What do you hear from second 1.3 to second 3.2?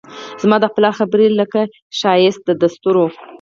لکه ښایست دستورو